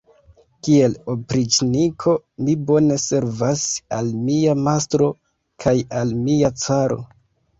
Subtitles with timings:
[0.67, 2.13] Kiel opriĉniko
[2.47, 3.65] mi bone servas
[3.99, 5.11] al mia mastro
[5.65, 6.99] kaj al mia caro.